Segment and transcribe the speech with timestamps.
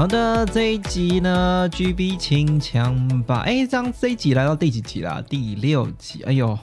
[0.00, 3.40] 好的，这一集呢，GB 清枪吧。
[3.40, 5.22] 哎，这样这一集来到第几集啦？
[5.28, 6.22] 第六集。
[6.22, 6.58] 哎呦，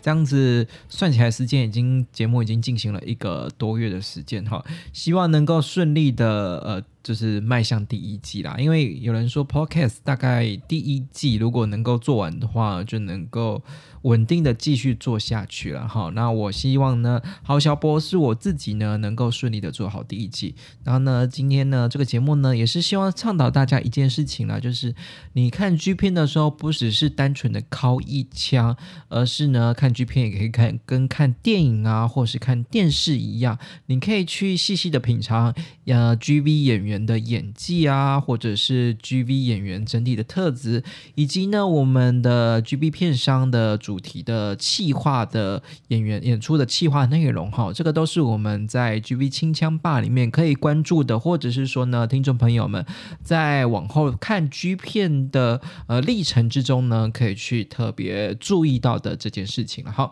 [0.00, 4.64] 这样子算起来，时间已经节目已经进行了一个多月的时间哈。
[4.94, 8.56] 希望能够顺利的呃，就是迈向第一季啦。
[8.58, 13.62] 因为有人说 Podcast 大概第一季如果能够做完的话，就能够。
[14.04, 20.54] 稳定的继续做下去了哈，那我希望呢，郝小波是我自己呢能够顺利的做好第一季，
[20.84, 24.94] 然后呢，今天呢这个节目呢也是希望倡导大家一件事情啦，就是
[25.32, 28.76] 你看 G 片的时候不只是单纯的靠一枪，
[29.08, 35.54] 而是呢看 G 片也可以看跟看电影啊或是看电视一样，你可以去细细的品尝
[35.86, 43.93] 呃 G V 演员的演技啊，或者是 G V 演员整体的特质，以及呢我们的 G B 片商的主。
[43.94, 52.84] 主题的气化的演员演出的气化内容哈，这个都是我们在 G V 清枪霸里面可以关注的，或者是说呢，听众朋友们
[53.22, 60.10] 在往后看 G 片的呃历程之中呢，可以去特别注意到的这件事情了哈。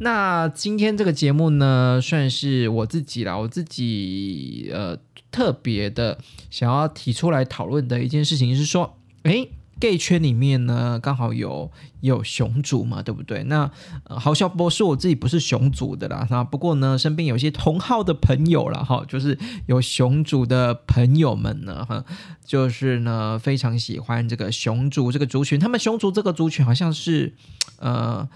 [0.00, 4.98] 那今天这个节目呢，算是我自己啦，我自己呃
[5.30, 6.18] 特别的
[6.50, 9.52] 想要提出来讨论的一件事情是说，诶。
[9.82, 11.68] Gay 圈里面呢，刚好有
[12.02, 13.42] 有熊族嘛，对不对？
[13.44, 13.68] 那
[14.04, 22.04] 郝笑波是我自己不是熊族的啦，那不过呢，身边有些同号的朋友了哈，就是有熊族的朋友们呢，哈，
[22.44, 27.34] 就是呢非常喜欢这个熊族这个族群，他们熊族这个族群好像是
[27.80, 28.28] 呃。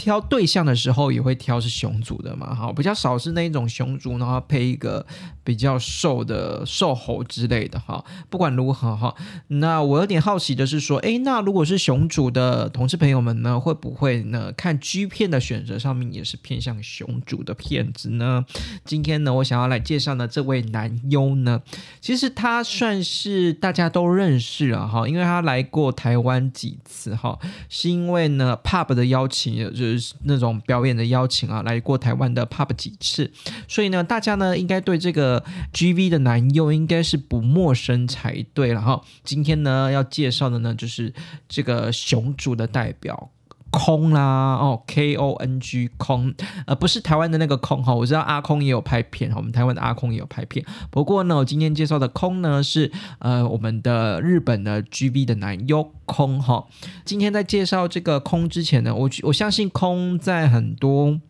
[0.00, 5.06] 挑对象的时候也会挑是熊族的嘛，哈，比较少是那一种熊族，然后配一个
[5.44, 8.02] 比较瘦的瘦猴之类的，哈。
[8.30, 9.14] 不管如何，哈，
[9.48, 18.46] 那我有点好奇的是说，诶，那如果是熊族的同事朋友们呢，会不会呢看 G 片的选择上面也是偏向熊族的片子呢？
[18.86, 21.60] 今天呢，我想要来介绍的这位男优呢，
[22.00, 27.38] 其实他算是大家都认识了，哈，因为他来过台湾几次，哈，
[27.68, 29.89] 是因为呢 Pub 的邀请，就
[30.24, 33.30] 那种表演的邀请啊，来过台湾的 pub 几次，
[33.66, 35.42] 所以呢，大家呢应该对这个
[35.72, 39.02] G V 的男优应该是不陌生才对了哈。
[39.24, 41.12] 今天呢要介绍的呢就是
[41.48, 43.30] 这个熊主的代表。
[43.70, 46.34] 空啦哦，K O N G 空，
[46.66, 50.64] 呃，不是台湾的那个空哈，我知道阿空也有拍片哈，我们台湾的阿空也有拍片。
[50.90, 56.66] 不过呢，我今天介绍的空呢是呃我们的日本的 G V 的男优空哈。
[57.04, 61.20] 今天在介绍这个空之前呢，我我相信空在很多。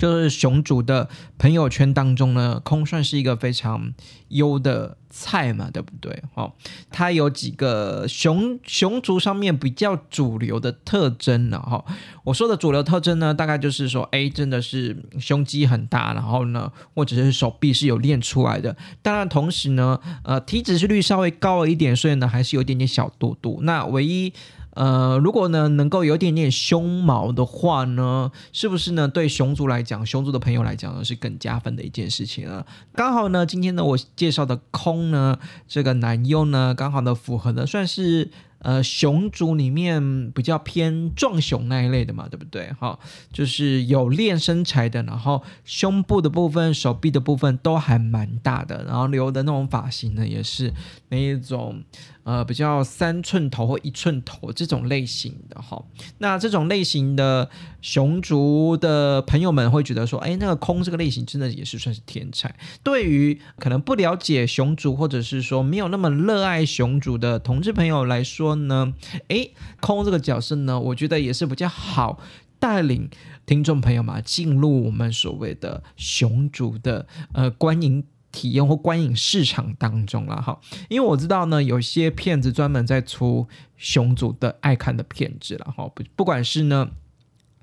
[0.00, 3.92] 就是熊族的朋友圈当中呢，空算是一个非常
[4.28, 6.22] 优的菜嘛，对不对？
[6.34, 6.50] 哦，
[6.90, 11.60] 它有几个熊熊族上面比较主流的特征呢？
[11.60, 11.84] 哈，
[12.24, 18.74] 我说的主流特征呢，大概就是说，哎，真的是胸肌很大，然后呢，或者是手臂是有练出来的。
[19.02, 23.58] 当然，同时呢，呃，体脂率稍微高了一点，所以呢，还是有点点小肚肚。
[23.64, 24.32] 那唯一。
[24.80, 32.64] 呃，如果呢能够有点点胸毛的话呢，是不是呢对熊族来讲，熊族的朋友来讲呢是更加分的一件事情了？
[32.94, 38.30] 刚好呢，今天呢我介绍的空呢这个男优呢，刚好呢符合的算是。
[38.62, 42.70] 呃，熊族里面比较偏壮熊那一类的嘛，对不对？
[42.78, 42.98] 哈，
[43.32, 50.74] 就是有练身材的，然后胸部的部分、手臂的部分都还蛮大的，然后留的那种发型呢，也是
[51.08, 51.82] 那一种
[52.24, 55.82] 呃比较三寸头或一寸头这种类型的哈。
[56.18, 57.48] 那这种类型的
[57.80, 62.54] 熊族的朋友们会觉得说，哎，那个空这个类型真的也是算是天才。
[62.82, 68.92] 对于可能不了解熊族或者是说没有那么热爱熊族的同志朋友来说，呢，
[69.28, 72.20] 诶，空这个角色呢，我觉得也是比较好
[72.58, 73.08] 带领
[73.46, 80.60] 听众朋友们进入我们所谓的熊族的呃观影体验或观影市场当中了哈。
[80.88, 83.46] 因为我知道呢，有些片子专门在出
[83.76, 86.90] 熊族的爱看的片子了哈，不不管是呢。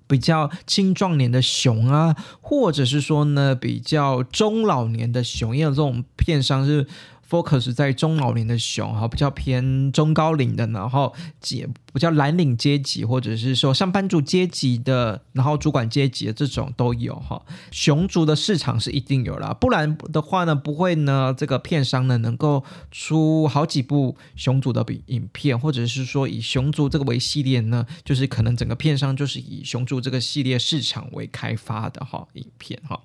[0.10, 6.88] 比较青壮年的熊啊，或者是说呢比较中老年的熊，因为这种片商是
[7.30, 17.42] focus 在中老年的熊哈，比较偏中高龄的，然后阶比较蓝领阶级，或者是说上班族阶级的，然后主管阶级的这种都有哈。
[17.72, 33.02] 熊族的市场是一定有啦，不然的话呢，不会呢这个片商呢能够出好几部熊族的影影片，或者是说以熊族这个为系列呢，就是可能整个片商就是以熊族这个系列市场为开发的哈影片哈。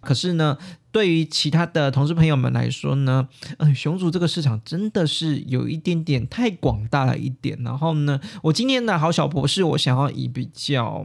[0.00, 0.56] 可是呢。
[0.94, 7.58] 对于其他的同事朋友们来说呢，嗯，熊族这个市场真的是有一点点太广大了一点。
[7.64, 11.04] 然后呢，我今天的好小博士，我想要以比较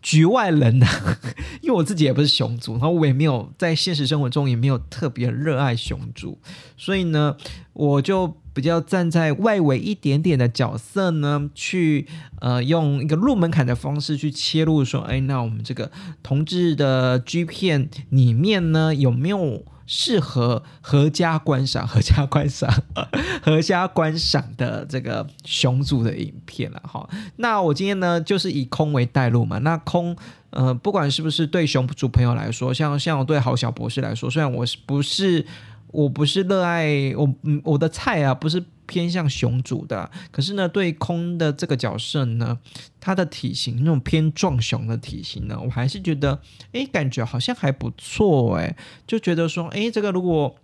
[0.00, 0.86] 局外人的，
[1.60, 6.38] 因为我自己也不是熊族，然后我也没有在现实生活中也没有特别热爱熊族，
[6.78, 7.36] 所以呢，
[7.74, 8.34] 我就。
[8.58, 12.08] 比较站在外围一点点的角色呢，去
[12.40, 15.92] 呃用一个入门槛的方式去切入，说，哎，那我们这个
[16.24, 22.68] 同志的 G 片里面呢，有没有适合合家观赏、合家观赏、
[23.40, 26.82] 合家观赏的这个熊族的影片了？
[26.84, 29.58] 哈，那我今天呢，就是以空为带路嘛。
[29.58, 30.16] 那空，
[30.50, 35.46] 呃，不管是不是对熊族朋友来说，像像我对郝小博士来说，虽然我是不是。
[35.88, 42.58] 我不是热爱我，嗯，我的菜啊不是偏向熊主的，可是呢，对空的这个角色呢，
[43.00, 46.40] 他的体型那种偏壮熊的体型呢，我还是觉得，
[46.72, 48.76] 哎，感觉好像还不错，哎，
[49.06, 50.56] 就觉得说，哎，这个如果。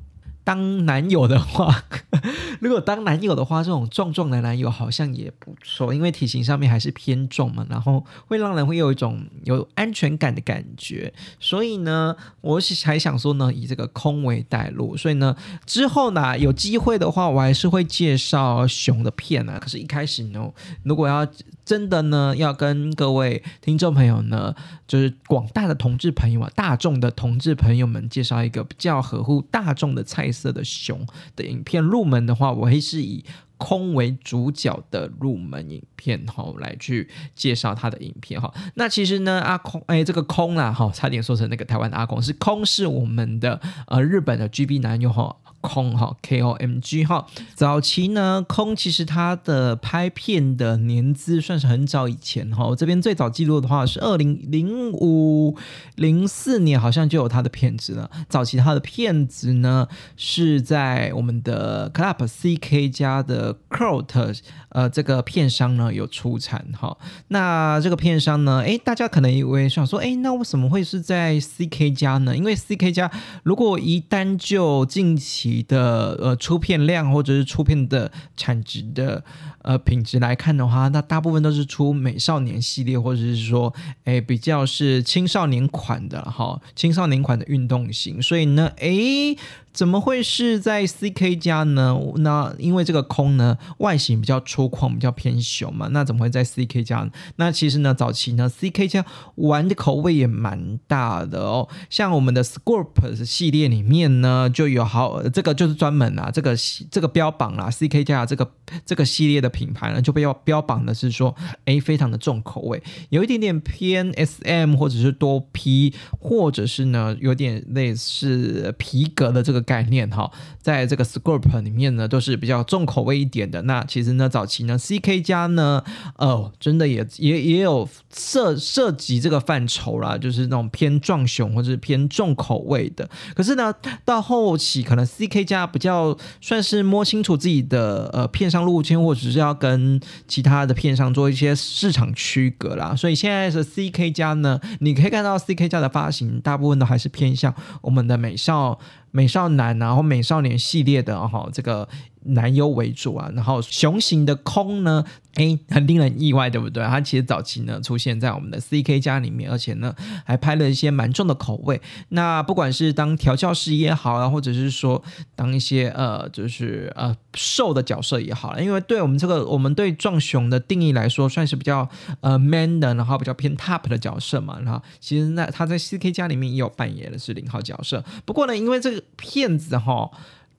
[0.44, 1.85] 当男友的话，
[2.61, 11.12] 如果当男友的话，这种壮壮的男友好像也不错，因为体型上面还是偏重嘛，然后会让人会有一种有安全感的感觉。
[11.41, 19.58] 所以呢，我还想说呢，以这个空为带路，所以呢，之后呢有机会的话，我还是会介绍熊的片啊。
[19.58, 20.52] 可是，一开始呢，
[20.82, 21.26] 如果要
[21.64, 24.55] 真的呢，要跟各位听众朋友呢，
[24.87, 33.25] 就是广大的同志朋友啊，大众的同志朋友们，介绍一个比较合乎大众的菜色的熊的影片入门的话，我会是以
[33.56, 38.52] 空为主角的入门影片哈，来去介绍他的影片哈。
[38.75, 45.36] 那其实呢，阿空哎，这个空啦哈，差点说成那个台湾的阿空，是空是我们的呃日本的 GB 男友哈。
[45.64, 55.56] 空哈 K O M G 哈，早期呢空其实它的拍片的年资算是很早以前哈，我这边最早记录的话是二零零五
[55.94, 58.11] 零四年，好像就有他的片子了。
[58.28, 66.96] 早期他的片子呢是在我们的 Club C K 家的 c o t 呃这个片商呢有出产哈。
[67.28, 72.37] 那这个片商呢，哎大家可能以为想说，哎那为什么会是在 C K 家呢？
[72.37, 73.10] 因为 C K 家
[73.43, 79.22] 如果一单就近期的呃出片量或者是出片的产值的
[79.62, 83.72] 呃品质来看的话，那大部分都是出美少年系列或者是说
[84.04, 89.36] 哎比较是青少年款的哈，青少年款的运动型，所以呢哎。
[89.74, 91.98] 怎么会是在 C K 家呢？
[92.18, 95.88] 那因为这个空呢外形比较粗犷，比较偏熊嘛。
[95.90, 97.10] 那怎么会在 C K 家呢？
[97.36, 99.04] 那其实呢早期呢 C K 家
[99.34, 101.68] 玩的口味也蛮大的哦。
[101.90, 106.54] 像我们的 Scorp 系列里面呢就有好这个就是专门啊这个
[106.88, 108.48] 这个标榜啦 C K 家这个
[108.86, 111.34] 这个系列的品牌呢就标标榜的是说
[111.64, 119.63] 哎非常的重口味，有一点点偏 S M 或者是多 P，或者是呢有点类似皮革的这个。
[119.64, 120.31] 概念哈，
[120.61, 123.62] 在这个 Scorp 里面呢，都是比较重口味一点的。
[123.62, 125.82] 那其实呢，早期呢，CK 家呢，
[126.16, 133.08] 哦，真的也也也有涉涉及这个范畴啦，就是那种偏壮雄或者是偏重口味的。
[133.34, 133.75] 可是呢，
[134.05, 142.94] 到后期可能 CK 家比较算是摸清楚自己的呃片商路线，或者是要跟其他的片商做一些市场区隔啦。
[142.94, 148.79] 所以现在是 CK 家呢，你可以看到 CK 家的发行，大部分都还是偏向我们的美少。
[149.14, 151.88] 美少男，然后美少年系列的哈，这个。
[152.24, 155.04] 男优为主啊，然后雄型的空呢，
[155.34, 156.82] 哎，很令人意外，对不对？
[156.84, 161.81] 他其实早期呢出现在我们的 CK 家里面，而且呢还拍了一些蛮重的口味。
[162.08, 165.02] 那不管是当调教师也好啊，或者是说
[165.36, 171.88] 当一些呃，就是呃瘦的角色也好，因为对我们这个我们对壮雄的定义来说，算是比较
[172.20, 174.58] 呃 man 的，然后比较偏 top 的角色嘛。
[174.64, 178.02] 然后其实那他在 CK 家里面也有扮演的是零号角色。
[178.24, 180.10] 不过呢，因为这个片子哈。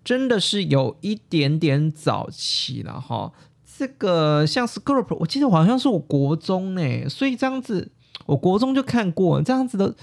[0.06, 3.34] 真的是有一点点早期了哈，
[3.78, 7.92] 这个像 Scorp，我记得好像是我国中哎，所以这样子
[8.28, 9.96] 我国中就看过，这样子的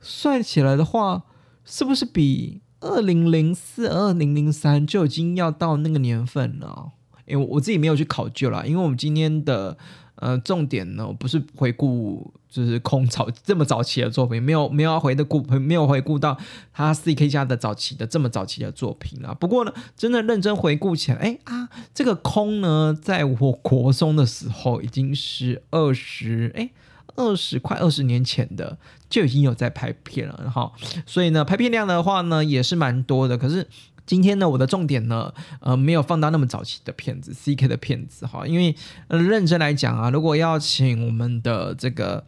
[0.00, 1.24] 算起来的话，
[1.64, 6.92] 是不是比二零零四、二零零三就已经要到那个年份了？
[7.26, 9.76] 因为我自己没有去考究了，因为我们今天的。
[10.20, 16.36] 呃，重点呢不是回顾就是空早这么早期的作品，没有没有回的顾没有回顾到
[16.72, 19.34] 他 CK 家的早期的这么早期的作品啊。
[19.34, 26.70] 不过呢，真的认真回顾起来，哎啊，这个空呢，在我国中的时候已经是二十哎。
[27.16, 28.78] 二十快二十年前的
[29.10, 30.72] 就已经有在拍片了，哈，
[31.04, 33.66] 所以呢，拍片量的话呢也是蛮多的，可是。
[34.10, 38.74] 今天呢，我的重点呢，呃，没有放到那么早期的片子，C K 的片子哈，因为
[39.06, 42.24] 呃，认真来讲啊，如果要请我们的这个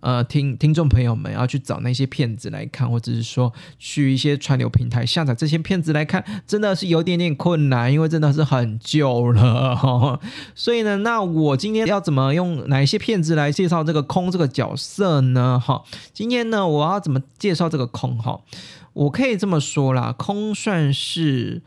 [0.00, 10.18] 呃听听众朋友们要去找那些片子来看，或者是说去一些串流平台下载这些片子来看，真的是有点点困难，因为真的是很旧了哈。
[10.56, 15.60] 所以呢，那我今天要怎么用哪一些片子来介绍这个空这个角色呢？
[15.60, 18.40] 哈，今天呢，我要怎么介绍这个空哈？
[18.96, 21.60] 我可以这么说啦，空算是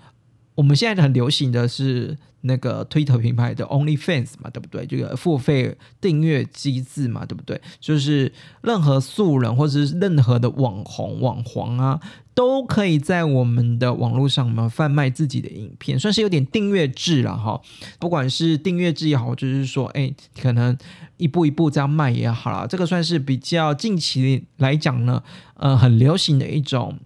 [0.60, 4.86] 我们现在很流行的是那个推特品牌的 OnlyFans 嘛，对不对？
[4.86, 7.62] 这个付费订阅机制嘛，对不对？
[7.80, 8.30] 就是
[8.62, 12.02] 任何素人或者是任何的网红、网黄啊。
[12.36, 17.60] 都可以在我们的网络上嘛贩卖自己的影片，算是有点订阅制了哈。
[18.00, 20.78] 不管是订阅制也好，就是说，哎，可能
[21.18, 25.22] 一步一步这样卖也好啦，这个算是比较近期来讲呢，
[25.56, 26.98] 呃，很流行的一种，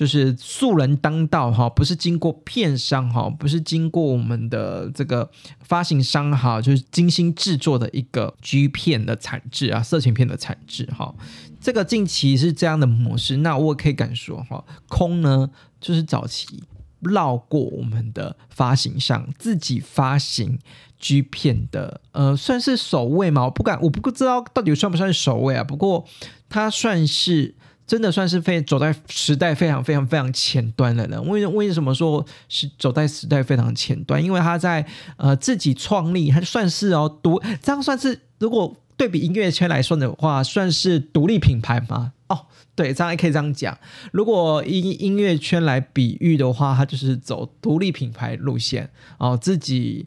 [0.00, 5.30] 就是素人当道哈，不是经过片商哈，不是经过我们的这个
[5.60, 11.14] 发行商哈，就是精心制作的一个 G 片的产制啊，色情片的产制哈。
[11.60, 15.50] 这个近期是这样的模式，那我可以敢说哈，空呢
[15.82, 16.64] 就是早期
[17.00, 20.58] 绕过我们的发行商自己发行
[20.98, 23.44] G 片的，呃，算是首位嘛？
[23.44, 25.62] 我不敢，我不知道到底算不算首位啊？
[25.62, 26.06] 不过
[26.48, 27.54] 它算是
[27.90, 31.28] 真的算是非走在时代非常非常非常前端的人。
[31.28, 34.22] 为为什么说是走在时代非常前端？
[34.22, 38.76] 因为他在呃自己创立，还算是哦独这样算是如果。
[39.00, 42.12] 对比音乐圈来说的话，算是独立品牌吗？
[42.28, 42.38] 哦，
[42.74, 43.78] 对，这样也可以这样讲。
[44.12, 50.06] 如果以音乐圈来比喻的话，他就是走独立品牌路线哦，自己。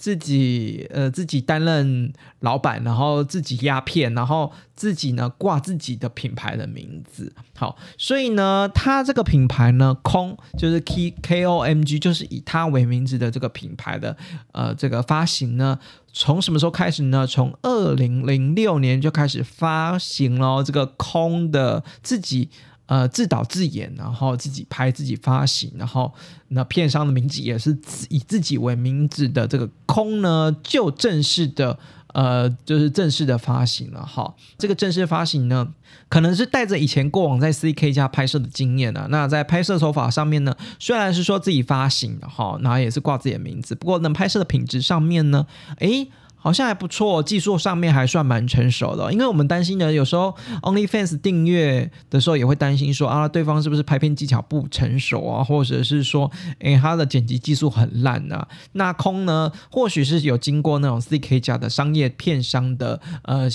[0.00, 7.30] 自己呃，自己担任老板，然后自己压片，然后自己呢挂自己的品牌的名字。
[7.54, 14.16] 好，所以呢，它这个品牌呢，空就是 K K O M G，就是以它为名字的这个品牌的
[14.52, 15.78] 呃这个发行呢，
[16.10, 17.26] 从什么时候开始呢？
[17.26, 22.48] 从二零零六年就开始发行了这个空的自己。
[22.90, 26.12] 呃，自导自演，然后自己拍、自己发行，然后
[26.48, 27.78] 那片商的名字也是
[28.08, 31.78] 以自己为名字的这个空呢，就正式的
[32.14, 34.34] 呃，就是正式的发行了哈。
[34.58, 35.72] 这个正式发行呢，
[36.08, 39.06] 可能是带着以前过往在 CK 家拍摄的经验啊。
[39.08, 45.46] 那在拍摄手法上面呢，虽然是说自己发行的哈，然后也是挂自己的名字，不过呢，拍摄的品质上面呢，
[45.78, 46.10] 诶。
[46.40, 49.12] 好像还不错，技术上面还算蛮成熟的。
[49.12, 56.30] 因为我们担心的，有时候 OnlyFans 订阅的时候也会担心说啊，对方是不是拍片技巧不成熟啊，或者是说，
[56.60, 58.48] 诶，他的剪辑技术很烂啊。
[58.72, 63.48] 那空呢，或许是有经过那种 CK 家的商业片商的呃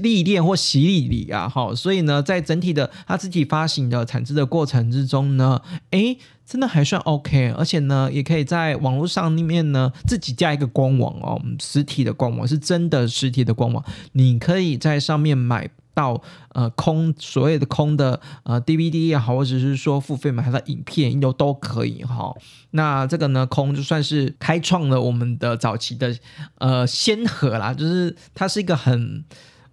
[0.00, 6.18] 历练或洗礼啊，哈，所以呢，在整体的他自己发行的产制的过程之中呢，诶。
[6.44, 13.82] 真的还算 OK，而且呢，也可以在网络上里面呢自己加一个官网哦，实体的官网是真的实体的官网，
[14.12, 16.20] 你可以在上面买到
[16.50, 22.34] 呃空所谓的空的呃 DVD 也好，或者是说付费买的影片都都可以哈。
[22.72, 26.14] 那这个呢，空就算是开创了我们的早期的
[26.58, 29.24] 呃先河啦，就是它是一个很。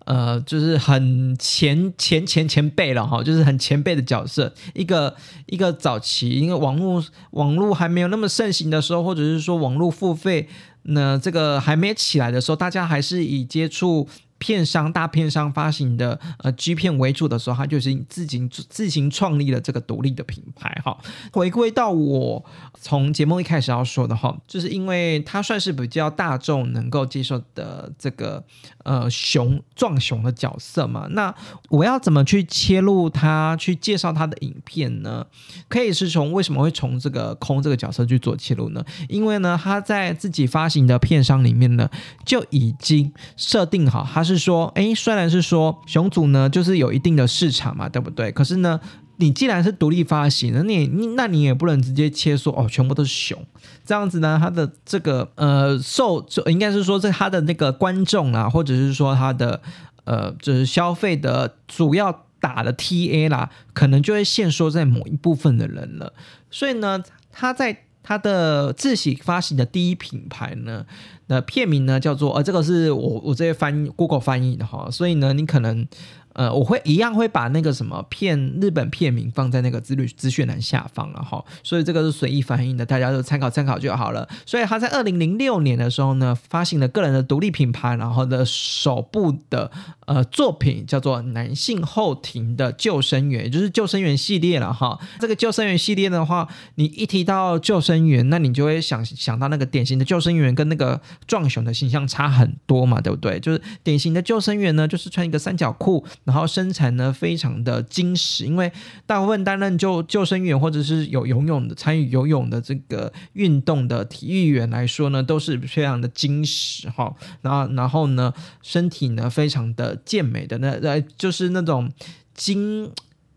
[0.09, 10.49] 呃，就是很前前前前辈了哈，就是很前辈的角色，一个一个早期，因为网络网络还没有那么盛行的时候，或者是说网络付费
[10.81, 14.07] 那这个还没起来的时候，大家还是以接触。
[14.39, 20.97] 片商大片商发行的呃 G 片为主的时候，他就是自行自行创立了这个独立的品牌哈。
[21.33, 22.43] 回归到我
[22.79, 28.41] 从节目一开始要说的哈，就是因为它算是比较大众能够接受的这个
[28.85, 31.07] 呃熊壮熊的角色嘛。
[31.11, 31.35] 那
[31.69, 35.27] 我要怎么去切入它，去介绍它的影片呢？
[35.67, 38.81] 可以是从为什么会从这个空这个角色去做切入呢？
[39.09, 41.89] 因为呢，他在自己发行的片商里面呢，
[42.25, 44.23] 就已经设定好他。
[44.29, 48.31] 是说，哎，虽然是说熊组呢，就是有一定的市场嘛，对不对？
[48.31, 48.79] 可是呢，
[49.17, 53.43] 你既然是独立发行的，你你那你也不能直接切说哦，全部都是熊
[53.83, 54.37] 这样子呢。
[54.39, 59.61] 它的这个呃受，应该是说这他的那个观众啊，或者是说他的
[60.03, 66.13] 呃，就是消费的主要打的 TA 啦，可能就会限缩在某一部分的人了。
[66.51, 70.85] 所以呢，他在他的自己发行的第一品牌呢。
[71.27, 75.87] 那片名呢叫做呃，这个是我我这些翻 Google 翻译的哈，所以呢，你可能。
[76.33, 84.29] 呃，我会一样会把那个什么片日本片名放在那个资律资讯栏下方了哈，所以这个是随意翻译的，大家就参考参考就好了。
[84.45, 89.69] 所以他在二零零六年的时候呢，发行了个人的独立品牌，然后的首部的
[90.09, 94.99] 呃作品叫做男性后庭的救生员，也就是救生员系列了哈。
[95.19, 103.39] 这个救生员系列的话，你一提到救生员，那你就会想想到那个典型的救生员跟那个壮熊的形象差很多嘛，对不对？
[103.39, 106.03] 就是典型的救生员呢，就是穿一个三角裤。
[106.23, 108.71] 然后身材呢非常的精实，因为
[109.05, 117.13] 大部分担任救救生员或者是有游泳的参与游泳的这个运动的体育员来说呢，都是非常的精实哈。
[117.41, 121.91] 然后然后呢，身体呢非常的健美的那呃就是那种
[122.33, 122.91] 精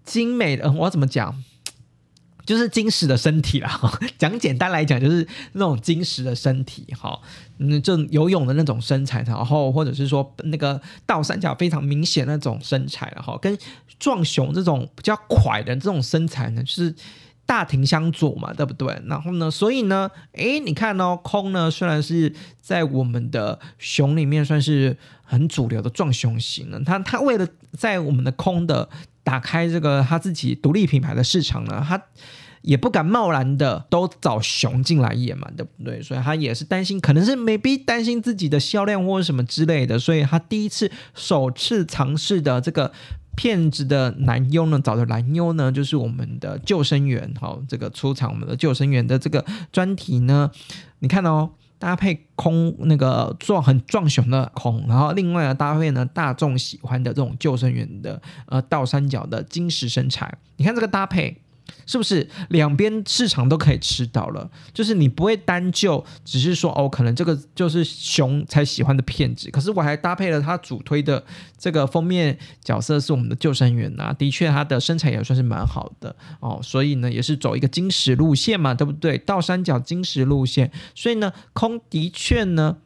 [0.05, 1.43] 精美的，我怎么讲？
[2.45, 3.81] 就是金石的身体啦，
[4.19, 7.17] 讲简单来讲，就是那种金石的身体，哈，
[7.59, 13.57] 嗯，就游泳的那种身材，然后或者是说那个倒三角非常明显那种身材，然后跟
[14.01, 16.93] 壮熊这种比较快的这种身材呢，就是
[17.47, 19.01] 大庭相左嘛，对不对？
[19.07, 27.47] 然后呢，所以呢，诶，你看哦，空呢虽然是在我们的熊里面算是很主流的壮熊型呢，他他为了
[27.77, 28.89] 在我们的空的。
[29.25, 32.03] 打开这个他自己独立品牌的市场呢，他
[32.63, 36.03] 也不敢贸然的都找熊进来演嘛，对不对？
[36.03, 42.91] 所以他也是担心，可能是 maybe 担心自己的销量或者什么之类的，所以他第一次首次尝试的这个
[43.37, 50.51] 骗子的男优呢，找的男优呢，就是我们的救生员，好，这个出场我们的救生员的这个专题呢，
[50.99, 51.51] 你看哦。
[51.83, 61.37] 搭配空那个壮很壮熊的空，然后另外呢搭配呢大众喜欢的这种救生员的呃倒三角的金石身材，你看这个搭配。
[61.87, 64.51] 是不是两边市场都可以吃到了？
[64.73, 71.25] 就是你不会单就只是说哦，可能这个就是熊才喜欢的片子，可是我还搭配了他主推的
[71.59, 79.19] 这个封面角色是我们的救生员啊，的确他的身材也算是蛮好的哦，所以呢也是走一个金石路线嘛，对不对？
[79.19, 82.79] 倒三角金石路线，所以呢空的确呢。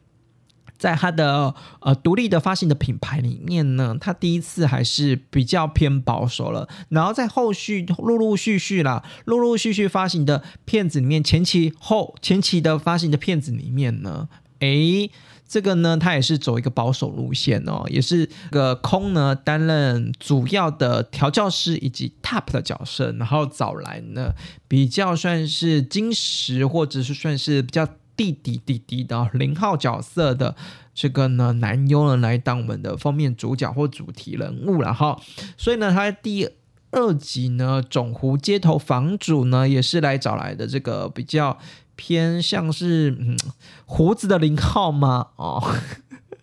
[0.77, 6.69] 在它的呃独立的发行的品牌里面呢，它第一次还是比较偏保守了。
[6.89, 14.29] 然后在后续陆陆续续啦，陆陆续续发行的片子里面，前期后前期的发行的片子里面呢，
[14.59, 15.09] 诶，
[15.47, 24.33] 这个呢，它也是走一个保守路线哦，也是个空呢担任主要的调教师以及 top 的角色，然后找来呢
[24.67, 27.87] 比较算是金石或者是算是比较。
[28.17, 30.55] 弟弟弟弟的零号角色的
[30.93, 35.17] 这个呢男优呢来当我们的封面主角或主题人物了哈，
[35.55, 36.49] 所以呢他第
[36.91, 41.57] 二集呢总湖街头房主呢也是来找来的这个比较
[41.95, 43.37] 偏向是嗯
[43.85, 45.27] 胡子的零号吗？
[45.35, 45.75] 哦。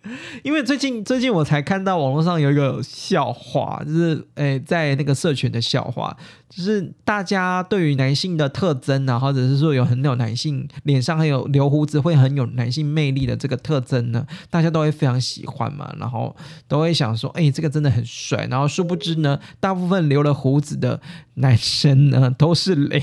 [0.43, 6.15] 因为最近最近我才看到网络上有一个笑话，就是诶，在那个社群的笑话，
[6.49, 16.35] 就是大家对于男性的特征啊，或者是说有很有男性脸上还有留胡子会很有男性魅力的这个特征呢，大家都会非常喜欢嘛，然后
[16.67, 18.47] 都会想说，哎，这个真的很帅。
[18.49, 21.01] 然后殊不知呢，大部分留了胡子的
[21.35, 23.01] 男生呢都是零，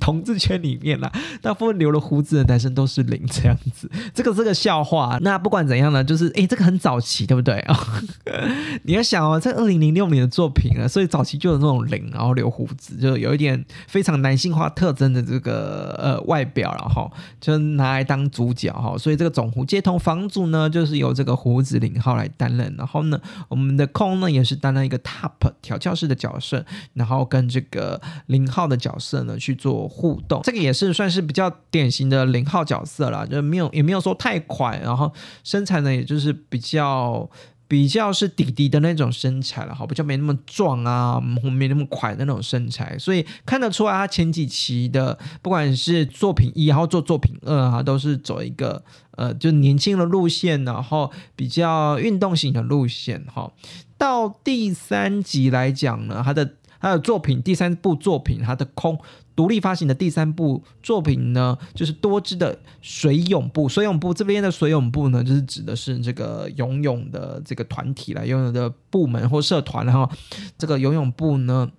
[0.00, 3.90] 同志圈里面啦，大部分留了胡子的男生都是零这样子。
[4.14, 5.18] 这个是个笑话。
[5.20, 6.29] 那不管怎样呢，就是。
[6.34, 8.02] 哎，这个很早期，对不对啊？
[8.84, 18.96] 你要想哦，在二零零六年的作品啊，所以早期就有那种零，然后留胡子，就有一点非常男性化特征的这个呃外表，然后就拿来当主角哈。
[18.96, 22.74] 所以这个总湖街头房主呢，就是由这个胡子零号来担任。
[22.78, 26.64] 然后呢，我们的空呢也是担任一个 top 调教师的角色，
[26.94, 30.40] 然后跟这个零号的角色呢去做互动。
[30.44, 35.12] 这个也是算是比较典型的零号角色了，就没有也没有说太快，然后
[35.44, 36.19] 身材呢也就是。
[36.20, 37.28] 是比较
[37.66, 53.50] 比较是底底的那种身材了，好，比较没那么壮啊，没那么快的那种身材，所以看得出来他前几期的不管是作品一，然后做作品二啊，都是走一个呃，就年轻的路线，然后比较运动型的路线，哈。
[53.96, 58.98] 到第三集来讲呢，他的他的作品第三部作品，他的空。
[59.36, 63.66] 独立发行的第三部作品呢，就是多支的水泳部。
[63.66, 69.86] 水泳部这边的水泳部呢，就是指的是这个游泳的这个团体了，游泳的部门或社团。
[69.86, 70.10] 然后
[70.58, 71.70] 这个游泳部呢，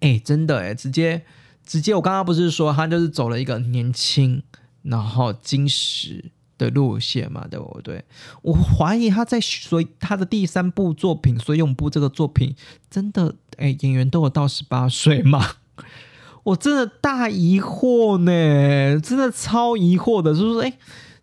[0.00, 1.22] 哎，真的哎，直接
[1.66, 4.42] 直接，我刚刚不是说他就是走了一个年轻
[4.82, 6.30] 然后金石
[6.70, 8.04] 路线嘛，对不对？
[8.42, 12.54] 我怀疑他在所以他的第三部作品水泳部这个作品，
[12.90, 15.52] 真的哎，演员都有到十八岁吗？
[16.44, 20.72] 我真的大疑惑呢，真的超疑惑的，就是说，哎，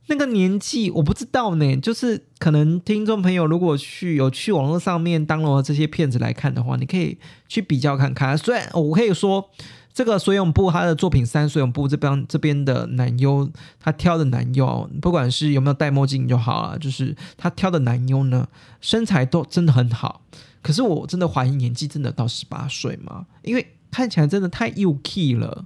[0.08, 8.38] 那个年纪我不知道呢，就是可能听众朋友如果去有去网络上面当了这些片子来看的话，你可以去比较看看。
[8.38, 9.50] 虽然我可以说。
[9.94, 13.50] 这个水永部他的作品三水永部这边这边的男优，
[13.80, 18.48] 他挑的男优，不管是有没有戴墨镜就好啊，就是他挑的男优呢，
[18.80, 20.22] 身材都真的很好。
[20.62, 23.26] 可是我真的怀疑年纪真的到十八岁吗？
[23.42, 25.66] 因为看起来真的太幼气了，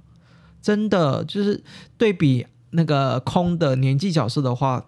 [0.60, 1.62] 真的就是
[1.96, 4.84] 对比那个空的年纪角色的话。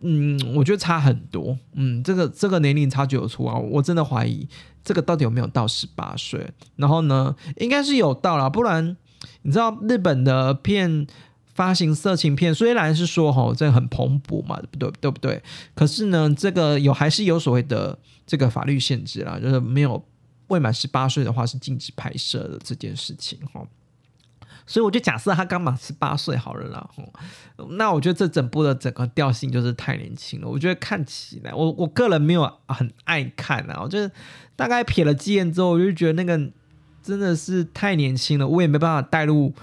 [0.00, 1.56] 嗯，我觉得差很多。
[1.72, 4.46] 嗯，这个这个年龄差距有出啊，我真的怀疑
[4.84, 6.46] 这个到底有没有到十八岁。
[6.76, 8.96] 然后呢，应该是有到了，不然
[9.42, 11.06] 你知道日本的片
[11.54, 14.90] 发行色情片，虽然是说哈这很蓬勃嘛，对不对？
[15.00, 15.42] 对不对？
[15.74, 20.04] 可是呢，这个有还是有所谓的这个法律限制啦，就是没有
[20.48, 23.66] 未满十八岁的话是禁止拍摄的这件事情哈。
[24.66, 26.90] 所以我就假设他刚满十八岁好了啦，
[27.70, 30.48] 那我觉得这整部的整个调性就是太年轻了。
[30.48, 33.80] 我觉得看起来，我我个人没有很爱看啊。
[33.80, 34.10] 我觉得
[34.56, 36.50] 大概瞥了几眼之后，我就觉得那个
[37.00, 39.54] 真的是太年轻了，我也没办法带入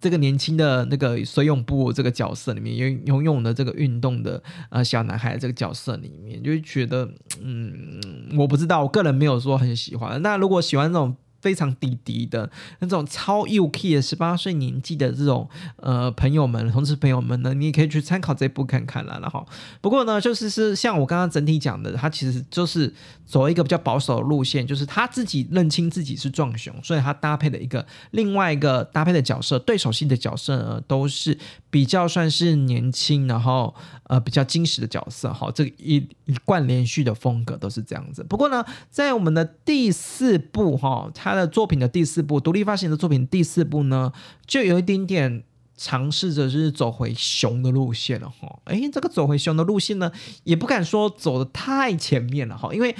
[0.00, 7.08] 这个年轻的那个水泳部这个角色里面，游游泳的这个运动的呃小男孩这个角色里面，就觉得
[7.40, 8.00] 嗯，
[8.36, 10.20] 我不知道，我个人没有说很喜欢。
[10.20, 11.16] 那如果喜欢这种。
[11.40, 19.18] 非常低低的那种超幼 key 的十八岁年纪的这种呃朋友们、同事朋友们呢，你也可以去参考这部看看了。
[19.22, 19.46] 然后，
[19.80, 22.92] 不过呢，就是是像我刚刚整体讲的，他其实就是
[23.24, 31.38] 走一个比较保守的路线，就是他自己认清自己是壮雄，所以他搭配的一个另外一个搭配的角色，对手戏的角色呢，都是
[31.70, 33.72] 比较算是年轻，然后
[34.04, 35.32] 呃比较矜持的角色。
[35.32, 38.24] 哈，这个一一贯连续的风格都是这样子。
[38.24, 41.27] 不过呢，在我们的第四部哈，他。
[41.28, 44.12] 他的作品的第四部，独立发行的作品第四部呢，
[44.46, 45.44] 就有一点点
[45.76, 48.58] 尝试着是走回熊的路线了哈。
[48.64, 50.10] 哎，这个走回熊的路线呢，
[50.44, 52.94] 也不敢说走的太前面了哈，因为。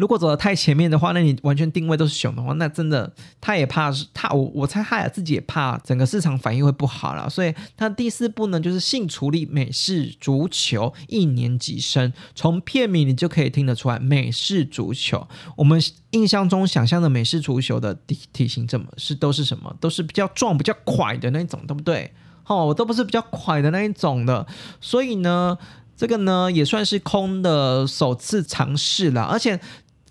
[0.00, 15.28] 如果走的太前面的话，那你完全定位都是熊的话，那真的他也怕是他我我猜他自己也怕整个市场反应会不好了，所以他第四步呢就是性处理美式足球一年级生，从片名你就可以听得出来美式足球。
[15.54, 15.78] 我们
[16.12, 19.76] 印象中想象的美式足球的体体型怎么是都是什么？
[19.80, 22.10] 都是比较壮、比较快的那种，对不对？
[22.46, 24.46] 哦，我都不是比较快的那一种的，
[24.80, 25.58] 所以呢，
[25.94, 29.60] 这个呢也算是空的首次尝试了，而且。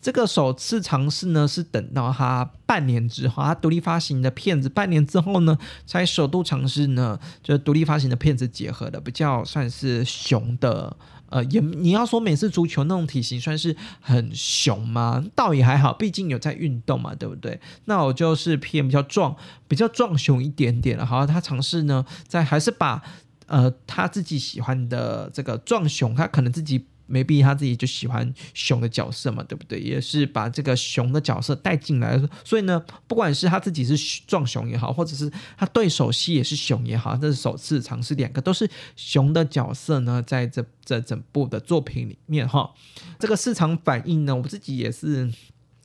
[0.02, 10.96] 这个首次尝试呢，是等到他半年之后，他独立发行的片子半年之后呢，才首度尝试呢，就独立发行的片子结合的比较算是熊的，
[11.30, 15.24] 呃，也你要说美式足球那种体型算是很熊吗？
[15.36, 17.60] 倒也还好，毕竟有在运动嘛，对不对？
[17.86, 19.36] 那我就是偏比较壮，
[19.68, 21.06] 比较壮熊一点点了。
[21.06, 23.02] 好，他尝试呢，在还是把
[23.48, 26.88] 呃他自己喜欢的这个壮熊，他可能自己。
[27.10, 29.80] 没必他自己就喜欢熊的角色嘛，对不对？
[29.80, 42.72] 也是把这个熊的角色带进来，所以呢，不管是他自己是壮熊也好，或者是他对手戏也是熊也好，这是首次尝试两个都是熊的角色呢，在这这整部的作品里面哈，
[43.18, 45.32] 这个市场反应呢，我自己也是，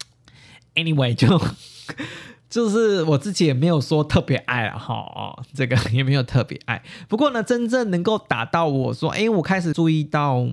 [0.77, 1.41] anyway 就
[2.51, 10.49] 就是我自己也没有说特别爱了哈，这个也没有特别爱，不过呢，真正能够打到我说，哎，我开始注意到。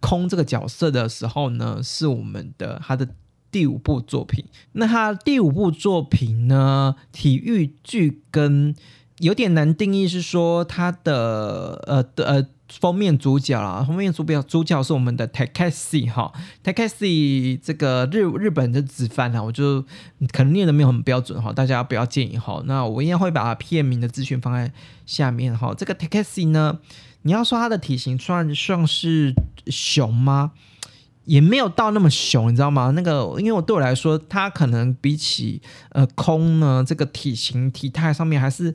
[0.00, 3.08] 空这个角色的时候呢，是我们的他的
[3.50, 4.44] 第五部作品。
[4.72, 8.74] 那他第五部作品呢，体育剧跟
[9.18, 12.46] 有点难定义，是说他的呃呃
[12.80, 19.82] 封面主角啦，封面主角主角是我们的 Takashi 哈，Takashi 这个日日本的子帆啊，我就
[20.32, 22.62] 可能念的没有很标准哈，大家不要介意哈。
[22.66, 24.72] 那我应该会把片名的资讯放在
[25.06, 25.74] 下面哈。
[25.76, 26.78] 这个 Takashi 呢。
[27.22, 29.34] 你要说他的体型算算是
[29.66, 30.52] 熊吗？
[31.24, 32.92] 也没有到那么熊，你知道吗？
[32.96, 38.74] 那个，因为我对我来说，它可能比起呃空呢，这个体型体态上面还是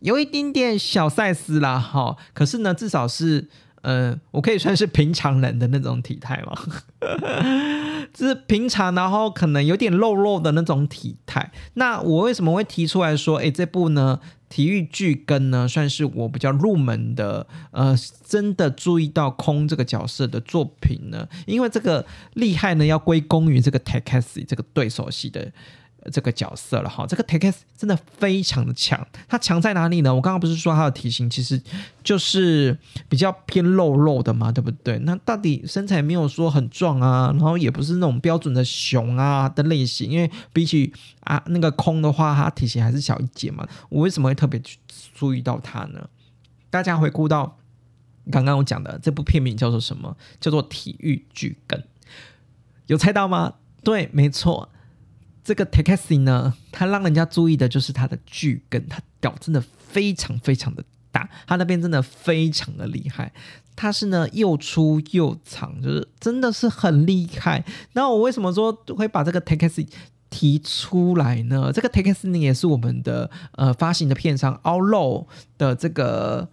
[0.00, 2.16] 有一点点小赛斯啦，哈。
[2.32, 3.48] 可是呢，至少是
[3.82, 6.52] 呃，我可以算是平常人的那种体态嘛，
[8.12, 11.50] 就是平常，然后可能有点肉肉的那种体态。
[11.74, 14.20] 那我为什么会提出来说，哎，这部呢？
[14.48, 25.52] 体育剧跟呢，算是我比较入门的，呃，真的注意到空这个角色的作品呢，因为这个厉害呢，要归功于这个 Takasi 这个对手戏的。
[26.10, 30.14] 这个角色了哈，这个 Takes 真的非常的强，他强在哪里呢？
[30.14, 31.60] 我刚刚不是说他的体型其实
[32.02, 34.98] 就是比较偏肉肉的嘛，对不对？
[35.00, 43.66] 那到底身材没有说很壮啊，然后也不是那种标准的熊啊的类型，因为比起啊那个空的话，他体型还是小一截嘛。
[43.88, 44.78] 我为什么会特别去
[45.14, 46.08] 注意到他呢？
[46.70, 47.58] 大家回顾到
[48.30, 50.16] 刚刚我讲的这部片名叫做什么？
[50.40, 51.80] 叫做《体育剧根》，
[52.86, 53.54] 有猜到吗？
[53.82, 54.68] 对，没错。
[55.46, 60.82] 这个 Takesi 呢，他让人家注意的就是他的剧根，他屌真的非常非常的
[61.12, 63.32] 大，他那边真的非常的厉害。
[63.76, 67.64] 他是呢又粗又长，就是真的是很厉害。
[67.92, 69.86] 那我为什么说会把这个 Takesi
[70.30, 71.70] 提出来呢？
[71.72, 76.48] 这个 Takesi 呢也是我们的呃发行的片商 Outlaw 的这个。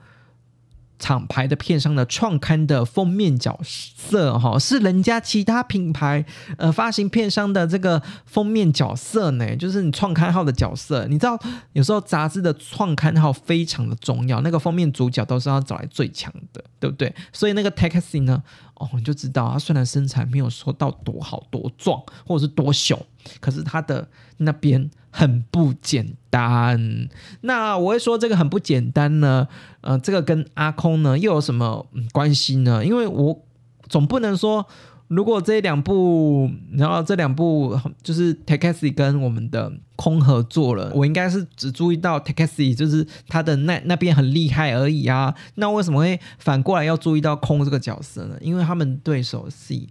[1.00, 6.26] 厂牌的片商的创刊的封面角色哈，是人家其他品牌
[6.58, 11.06] 呃发行片商的这个封面角色呢，就是你创刊号的角色。
[11.08, 11.38] 你知道
[11.74, 17.14] 有时候杂志的创刊号非常的重要，那个封面主角都是要找来最强的，对不对？
[17.34, 18.42] 所以那个 Taxi 呢，
[18.76, 23.06] 哦，你就知道他虽然身材没有说到多好多壮，或者是多秀，
[23.40, 24.90] 可是他的那边。
[25.16, 27.08] 很不简单。
[27.42, 29.48] 那我会说这个很不简单呢，
[29.82, 32.84] 呃，这个跟阿空呢又有什么关系呢？
[32.84, 33.40] 因为我
[33.88, 34.66] 总不能说，
[35.10, 45.36] 如果这两部，然后这两部就是 Takesi 跟我们的空合作了，我应该是只注意到 Takesi，就是他的那那边很厉害而已啊。
[45.56, 48.36] 那为什么会反过来要注意到空这个角色呢？
[48.42, 49.88] 因为他们对手戏。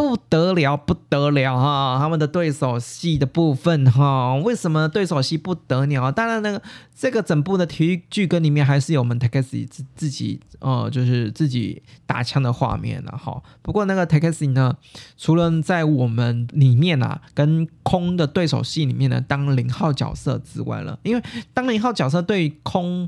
[0.00, 1.98] 不得了，不得了哈！
[2.00, 6.10] 他们的对手戏的部分哈，为什么对手戏不得了？
[6.10, 6.62] 当然，那个
[6.96, 13.42] 这个整部的体育剧跟里面还是有我们 t a k e s 自自己呃，就是自己打枪的画面了哈。
[13.60, 14.74] 不过那个 t a k e s 呢，
[15.18, 23.06] 除了在我们里面啊，跟空的对手戏里面呢当零号角色之外了，因为当零号角色对空。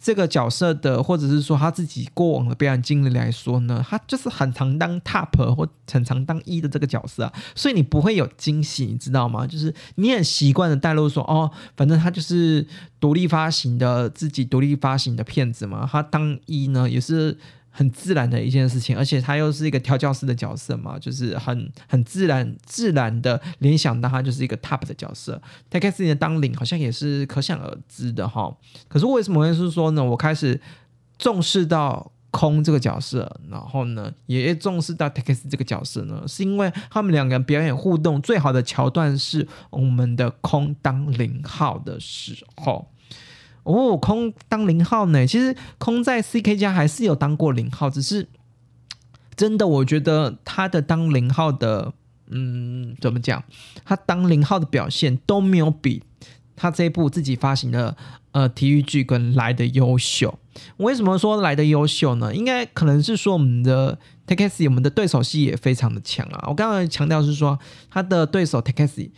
[0.00, 9.46] 这个角色的，或者是说他自己过往的表演经历来说呢，他就是很常当 top 或很常当一的这个角色啊，所以你不会有惊喜，你知道吗？
[9.46, 12.66] 就是你很习惯的带入说，哦，反正他就是
[12.98, 17.36] 独立发行的，自己独立发行的片子嘛，他当一呢也是。
[17.70, 25.40] 很自然的一件事情，而且他又是一个调教师的角色嘛，就是很很自然自然的联想到他就是一个 top 的角色。
[25.70, 28.54] 他开始的当领好像也是可想而知的哈。
[28.88, 30.04] 可是为什么会是说呢？
[30.04, 30.60] 我开始
[31.16, 36.22] 重视到空这个角色，然后呢，也重视到 t a 斯这个角色呢？
[36.26, 42.90] 是因为他们两个人表演互动最好的桥段是我们的空当零号的时候。
[43.62, 45.26] 哦，空当零号呢？
[45.26, 48.26] 其实空在 CK 家还是有当过零号，只是
[49.36, 51.92] 真的，我觉得他的当零号的，
[52.28, 53.42] 嗯，怎么讲？
[53.84, 56.02] 他当零号的表现都没有比
[56.56, 57.96] 他这一部自己发行的
[58.32, 60.38] 呃体育剧跟来的优秀。
[60.78, 62.34] 为什么说来的优秀呢？
[62.34, 66.44] 应该可能是说我们的 Takesi 我们的对手戏也非常的强啊。
[66.48, 67.58] 我刚刚强调是说
[67.90, 69.10] 他的对手 Takesi。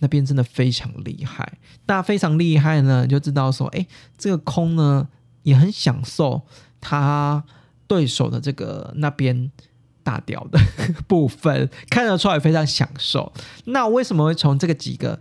[0.00, 5.08] 那边真的非常厉害，那非常厉害呢，就知道说，哎，这个空呢
[5.42, 6.42] 也很享受
[6.80, 7.42] 他
[7.86, 9.50] 对手的这个那边
[10.02, 10.58] 大屌的
[11.08, 13.32] 部分，看得出来非常享受。
[13.64, 15.18] 那为什么会从这个几个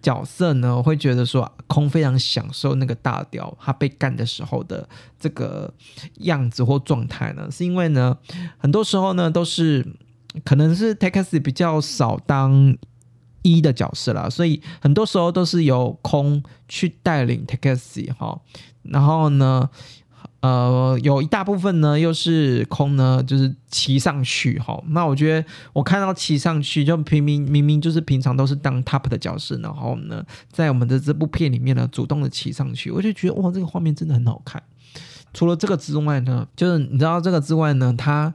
[0.00, 0.82] 角色呢？
[0.82, 5.72] 会觉得说空非常享受那个大屌他被干的时候的这个
[6.18, 7.48] 样子或状态呢？
[7.50, 8.16] 是因为呢，
[8.58, 9.84] 很多时候呢都是
[10.44, 12.76] 可能是 Takes 比较少当。
[13.42, 18.40] 一的角色啦，所以很多时候都是由空去带领 Takesi 哈，
[18.82, 19.68] 然后呢，
[20.40, 24.82] 呃，有一大部分呢又是空呢，就是骑上去哈。
[24.88, 34.62] 那我觉得我看到骑上去，就平明明明就是平常都是当 top 的角色，然后呢，在我们的这部片里面呢，主动的骑上去，我就觉得哇，这个画面真的很好看。
[35.34, 38.32] 除了这个之外呢，就是你知道这个之外呢，他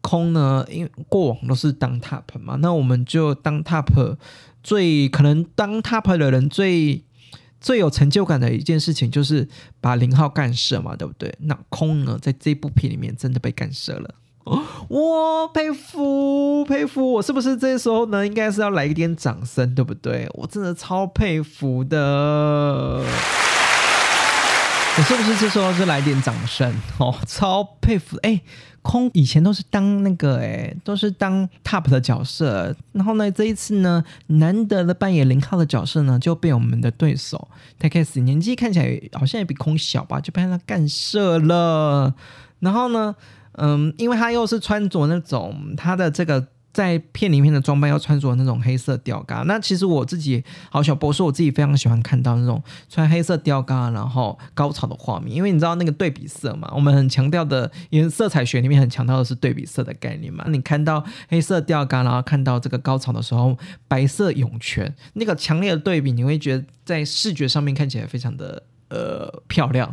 [0.00, 4.16] 空呢，因为过往都是当 top 嘛，那我们就当 top。
[4.62, 7.04] 最可能当 top 的人最
[7.60, 9.48] 最有成就感的一件事情，就是
[9.80, 11.34] 把零号干射嘛，对不对？
[11.40, 14.14] 那空呢，在这部片里面真的被干射了，
[14.88, 17.12] 我，佩服佩服！
[17.12, 20.28] 我是不是这时候呢，应该是要来一点掌声，对不对？
[20.34, 23.04] 我真的超佩服的。
[24.96, 27.14] 我是不是这时候就来点掌声哦？
[27.26, 28.40] 超佩服哎！
[28.82, 42.14] 空以前都是当那个诶，都是当 top 的角色，然后呢，这一次呢，难得的扮演零号的角色呢，就被我们的对手 Takes 年纪看起来好像也比空小吧，就被他干涉了。
[42.60, 43.14] 然后呢，
[43.52, 46.46] 嗯，因为他又是穿着那种他的这个。
[46.72, 60.44] 在片里面的装扮要穿着那种黑色吊嘎，那其实我自己好小博士，我自己非常喜欢看到那种穿黑色吊嘎然后高潮的画面，因为你知道那个对比色嘛，我们很强调的，因为色彩学里面很强调的是对比色的概念嘛。
[60.48, 69.92] 你看到黑色吊嘎，然后看到这个高潮的时候，白色涌泉，那个强烈的对比，你会觉得在视觉上面看起来非常的呃，漂亮，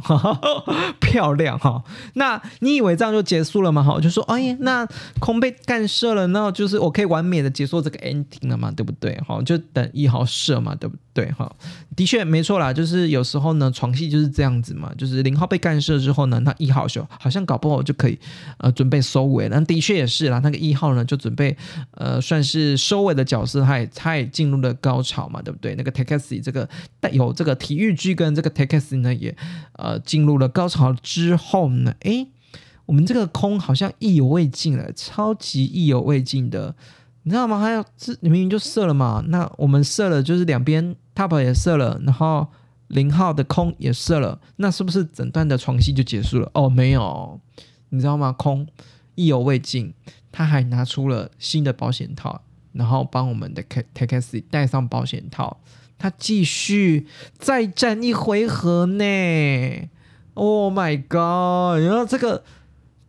[0.99, 1.83] 漂亮哈。
[2.15, 3.83] 那你以为这样就结束了吗？
[3.83, 4.87] 哈，就说哎呀，那
[5.19, 9.15] 空被干射了，那就是我可以完美的结束这个 ending 了嘛，对不对？
[9.27, 11.31] 哈，就等一号射嘛，对不对？
[11.33, 11.55] 哈，
[11.95, 18.17] 的确没错啦，就是有时候呢，床戏就是这样子嘛，就是零号被干涉之后呢，那一号就好像搞不好就可以
[18.57, 19.59] 呃准备收尾了。
[19.59, 21.55] 那的确也是啦，那个一号呢就准备
[21.91, 25.75] 呃算是收尾的角色，他也他也进入了高潮嘛，对不对？
[25.75, 26.67] 那个 Takesi 这个
[26.99, 28.86] 带有这个体育剧跟这个 Takesi。
[28.95, 29.35] 呢也
[29.73, 32.27] 呃进入了高潮之后呢，诶，
[32.85, 36.73] 我们这个空好像意犹未尽了，超级意犹未尽的，
[37.23, 37.59] 你知道吗？
[37.59, 42.47] 还有这你明明就射了嘛，那我们射了就是两边 top 也射了，然后
[42.87, 46.49] 零号的空也射了，那是不是整段的床戏就结束了？
[46.53, 47.39] 哦，没有，
[47.89, 48.31] 你知道吗？
[48.31, 48.65] 空
[49.15, 49.93] 意犹未尽，
[50.31, 55.59] 他还拿出了新的保险套，然后帮我们的 take T K S 戴上保险套。
[55.97, 57.07] 他继续
[57.37, 59.03] 再战一回合呢
[60.35, 61.83] ！Oh my god！
[61.83, 62.43] 然后这个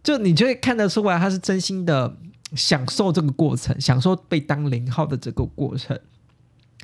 [0.02, 2.16] 就你就会看得出来，他是真心的
[2.54, 5.98] 享受这个过程，享受被当零号的这个过程。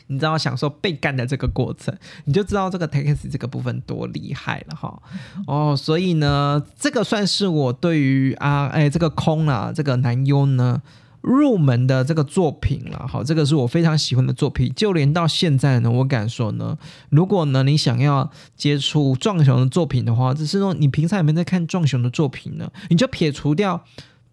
[0.08, 5.02] 你知道享受被干的这个过程，你就知道这个 Takes 这个部分多厉害了哈！
[5.46, 10.82] 哦，所以呢，这个算是我对于啊，哎，这个空啊，这个男优呢。
[11.24, 14.70] 入门的这个作品了，好，这个是我非常喜欢的作品。
[14.76, 16.76] 就连到现在呢，我敢说呢，
[17.08, 22.70] 如果呢你想要接触壮雄的作品的话，只是说你平常有没有在看壮雄的作品呢？
[22.90, 23.82] 你就撇除掉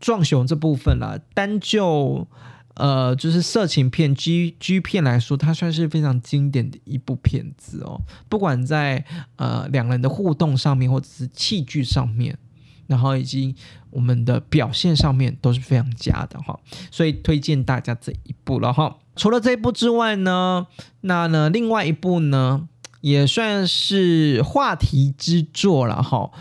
[0.02, 2.28] 壮雄这部分了，单就
[2.74, 8.02] 呃就是色情片 G G 片来说，它算是非常经典的一部片子哦。
[8.28, 9.06] 不管在
[9.38, 12.38] 呃两人的互动上面，或者是器具上面。
[12.92, 13.56] 然后以及
[13.90, 16.60] 我们的表现上面都是非常佳的哈，
[16.92, 18.98] 所以推荐大家这一部了哈。
[19.16, 20.68] 除了这一部之外呢，
[21.00, 22.68] 那呢另外一部呢
[23.00, 26.32] 也算是话题之作了哈。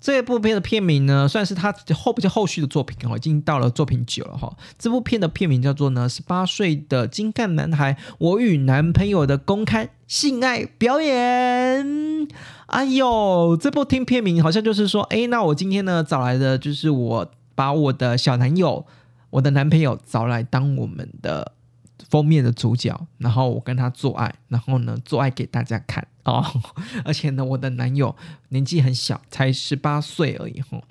[0.00, 4.56] 这部片的片名呢，算是他后不后续的作品哦，已经到了作品九了哈。
[4.78, 12.28] 这部片的片名叫做呢，十八岁的精干男孩，我与男朋友的公开性爱表演。
[12.66, 18.86] 哎呦，这部听片名好像就是说，哎，那我今天呢找来的就是我把我的小男友，
[19.30, 21.52] 我的男朋友找来当我们的。
[22.10, 26.44] 封面的主角，然后我跟他做爱，然后呢做爱给大家看哦，
[27.04, 28.14] 而且呢我的男友
[28.50, 30.82] 年纪很小，才十八岁而已吼。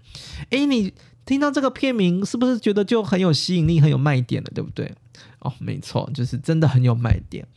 [0.49, 0.93] 哎，你
[1.25, 4.93] 听到这个片名是不是觉得就很有吸引力，很有卖点了，对不对？
[5.39, 7.47] 哦，没错，就是真的很有卖点。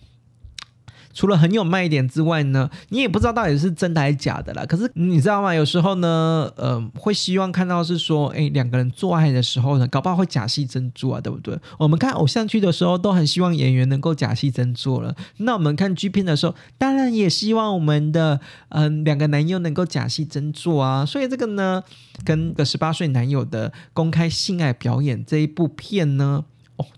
[1.13, 4.65] 除了很有卖点之外呢，你也不知道到底是真的还是假的啦。
[4.65, 5.55] 可是你知道吗？
[5.55, 11.59] 有时候呢，呃，会希望看到是说，哎，两个人做爱的时候呢，搞不好会假戏真做啊，对不对？
[11.79, 15.15] 我们看偶像剧的时候，都很希望演员能够假戏真做了。
[15.39, 21.05] 那我们看剧片的时候，当然也希望我们的嗯两个男友能够假戏真做啊。
[21.05, 21.83] 所以这个呢，
[22.25, 26.45] 跟个十八岁男友的公开性爱表演这一部片呢。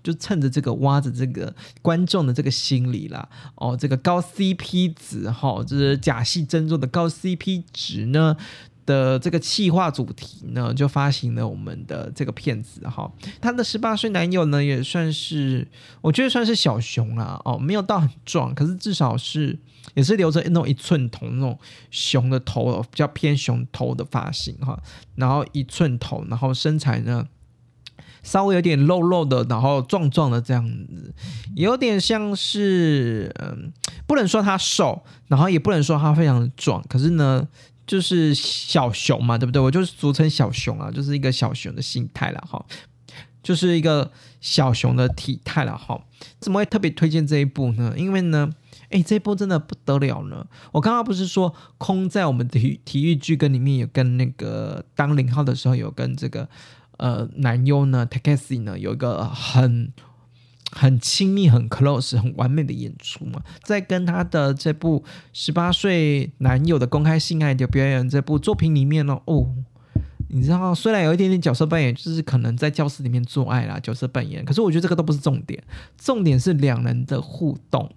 [0.03, 8.35] 就趁着这个挖着这个观众的这个心理啦，哦，这个高 CP 值哈，就是假戏真做的高 CP 值呢
[8.85, 13.09] 的这个气化主题呢，就发行了我们的这个片子哈。
[13.39, 15.67] 他的十八岁男友呢，也算是
[16.01, 19.57] 我觉得算是小熊啦，哦，没有到很壮，可是至少是
[19.95, 21.57] 也是留着那种一寸头那种
[21.91, 24.77] 熊的头，比较偏熊头的发型哈，
[25.15, 27.27] 然后一寸头，然后身材呢。
[28.23, 31.13] 稍微有点肉肉的，然后壮壮的这样子，
[31.55, 33.71] 有点像是嗯，
[34.07, 37.45] 不能说他瘦，然后也不能说他非常壮，可是呢，
[37.85, 39.61] 就是小熊嘛，对不对？
[39.61, 42.65] 我就是俗称小熊啊，就是一个小熊的心态了哈，
[43.43, 44.09] 就是一个
[44.39, 46.01] 小熊的体态了哈。
[46.39, 47.93] 怎么会特别推荐这一部呢？
[47.97, 48.49] 因为呢，
[48.89, 50.47] 哎，这一部真的不得了呢。
[50.71, 56.47] 我刚刚不是说空在我们体体育剧跟里面有跟那个当零号的时候有跟这个。
[56.97, 59.91] 呃，男优呢，Takesi 呢，有一个很
[60.71, 65.03] 很亲密、很 close、很完美的演出嘛，在跟他的这部
[65.33, 69.49] 十八岁男友的公开性爱的表演这部作品里面呢，哦，
[70.29, 75.61] 你知道，虽然有一点点角色扮演，就是可能在教室里面做爱啦，角色扮演，可是我觉得这个都不是重点，
[75.97, 77.89] 重点是两人的互动。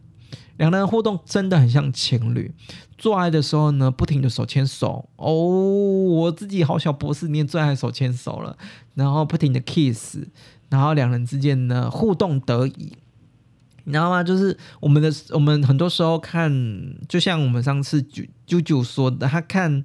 [0.59, 2.51] 两人互动真的很像情侣，
[2.97, 8.57] 做爱的时候呢，不停的手牵手哦，我自己好小博士里面最爱手牵手了，
[8.95, 10.19] 然后不停的 kiss，
[10.71, 12.93] 然后两人之间呢互动得以，
[13.85, 14.23] 你知道吗？
[14.23, 16.51] 就是我们的我们很多时候看，
[17.07, 19.85] 就像我们上次九九九说的，他看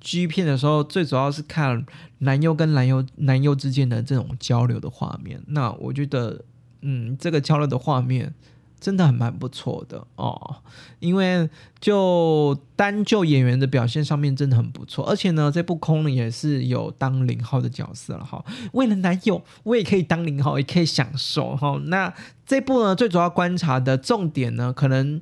[0.00, 1.86] G 片的时候，最主要是看
[2.18, 5.42] 男优跟男优男优之间的这种交流的画面。
[5.46, 6.44] 那我觉得，
[6.82, 8.34] 嗯，这个交流的画面。
[8.80, 10.56] 真的很蛮不错的哦，
[10.98, 18.42] 因为就单就演员的表现上面真的很不错，而且呢，这部空呢也是有当零号的角色了哈。
[18.72, 21.78] 为了男友，我也可以当零号，也可以享受哈。
[21.84, 22.12] 那
[22.46, 25.20] 这部呢，最主要观察的重点呢，可能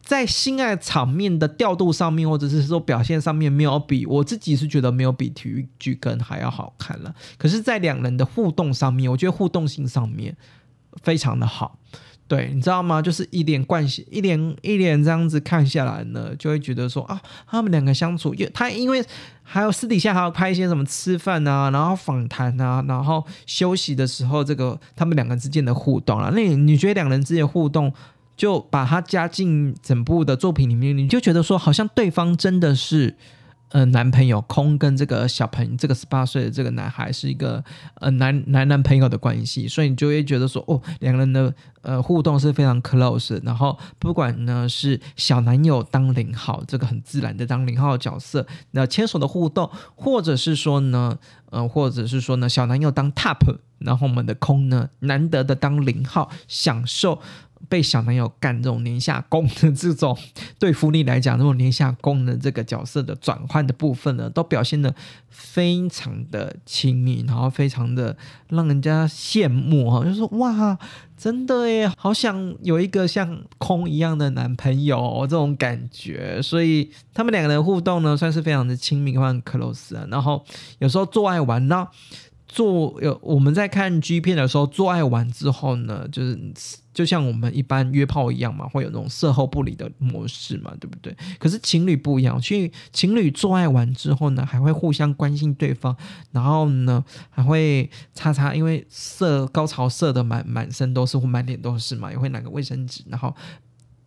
[0.00, 7.14] 在性爱场面的调度上面，或者是说表现上面，没有比我自己是觉得没有比体育剧更还要好看了。
[7.36, 10.34] 可是，在两人的互动上面，我觉得互动性上面
[11.02, 11.78] 非常的好。
[12.28, 13.00] 对，你知道吗？
[13.00, 19.02] 就是一连贯系，一连一连这样子看下来呢，就会觉得说啊，他们两个相处，因他因为
[19.42, 27.90] 还有私底下还要拍一些什么吃饭啊，然后访谈啊，然后休息的时候，这个他们两个之间的互动啊，那你你觉得两人之间互动，
[28.36, 33.16] 就把它加进整部的作品里面，你就觉得说，好像对方真的是。
[33.70, 37.62] 呃，男朋友空跟这个小朋友，这个十八岁的这个男孩是一个
[37.96, 43.38] 呃男男男朋友的关系，所以你就会觉得说，哦，两个人的呃互动是非常 close。
[43.44, 51.18] 然后不管呢是小男友当零号，这个很自然的当零号的角色，那牵手的互动，或者是说呢，
[51.50, 57.20] 呃，或者是说呢，小男友当 top，然后我们的空呢难得的当零号，享受。
[57.68, 60.16] 被小男友干这种年下攻的这种，
[60.58, 64.94] 对福利来讲，这种年下攻的这个角色的转换的部分呢，都表现的
[65.28, 68.16] 非常的亲密，然后非常的
[68.48, 70.78] 让人家羡慕哈，就说哇，
[71.16, 80.44] 真的耶，好想有一个像空一样的男朋友这种感觉，所以他们两个人互动呢，算是非常的亲密，非常 close 啊，然后
[80.78, 81.88] 有时候做爱玩呢。
[82.48, 86.36] 做有我们在看 G 片的时候，做爱完之后呢，就是
[86.94, 91.14] 就像我们一般约炮一样嘛，会有那种事后不理的模式嘛，对不对？
[91.38, 95.94] 可是情侣不一样，去情侣做爱完之后呢，还会互相关心对方，
[96.32, 103.36] 然后呢还会擦擦，因为射高潮射的满满身都是或满脸都是嘛，也会拿个卫生纸，然后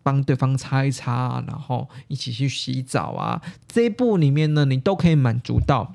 [0.02, 3.40] 帮对方擦一擦，然后一起去洗澡啊。
[3.68, 5.94] 这一部里面呢，你都可以满足到，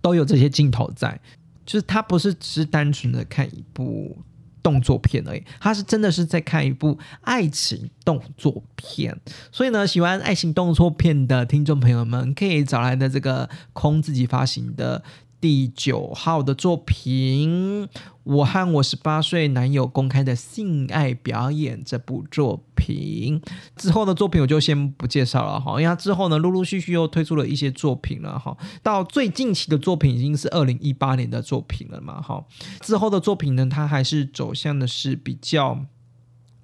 [0.00, 1.20] 都有这些镜头在。
[1.64, 4.16] 就是他不是只是单纯的看一部
[4.62, 9.18] 动作片而已，他是真的是在看一部爱情动作片。
[9.50, 15.02] 所以呢，喜欢爱情动作片的听众朋友们，可以找来的这个空自己发行的。
[15.42, 17.88] 第九号的作品，
[18.22, 23.42] 我和我十八岁男友公开的性爱表演这部作品
[23.74, 32.44] 之后的作品我就先不介绍了哈，因为之后呢陆陆续续又推出了一些作品了哈，到最近期的作品已经是二零一八年的作品了嘛哈，
[32.80, 35.84] 之后的作品呢，它还是走向的是比较。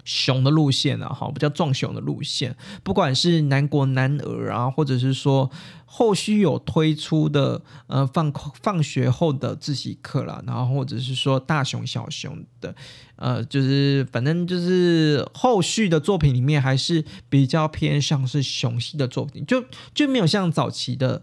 [0.08, 5.50] 熊的路线啊，哈，比较壮熊的路线，不管是南国男儿啊，或者是说
[5.84, 8.32] 后续有推出的呃放
[8.62, 12.74] 放学后的自习课啦，然后或者是说大熊小熊的，
[13.16, 21.22] 呃，就是反正就是后续的作品里面还是比较偏向是熊系的作品，就就没有像早期的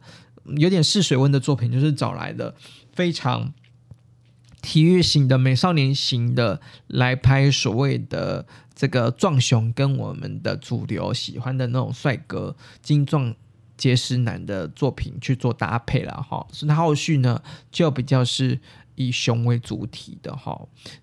[0.58, 2.54] 有点试水温的作品，就是找来的
[2.94, 3.52] 非常。
[4.66, 13.34] 体育型的美少年型的来拍所谓的这个壮雄，跟我们的主流喜欢的那种帅哥精壮
[13.78, 17.42] 结实男的作品去做搭配了哈，所以后续呢
[17.72, 18.60] 就比较是。
[18.96, 20.60] 以熊为主体的哈，